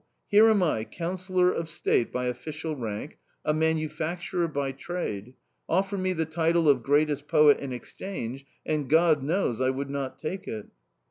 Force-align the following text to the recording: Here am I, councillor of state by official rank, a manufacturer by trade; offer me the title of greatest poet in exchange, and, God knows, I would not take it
Here 0.29 0.49
am 0.49 0.63
I, 0.63 0.83
councillor 0.83 1.53
of 1.53 1.69
state 1.69 2.11
by 2.11 2.25
official 2.25 2.75
rank, 2.75 3.19
a 3.45 3.53
manufacturer 3.53 4.47
by 4.47 4.71
trade; 4.71 5.35
offer 5.69 5.95
me 5.95 6.11
the 6.13 6.25
title 6.25 6.67
of 6.67 6.81
greatest 6.81 7.27
poet 7.27 7.59
in 7.59 7.71
exchange, 7.71 8.43
and, 8.65 8.89
God 8.89 9.21
knows, 9.21 9.61
I 9.61 9.69
would 9.69 9.91
not 9.91 10.17
take 10.17 10.47
it 10.47 10.65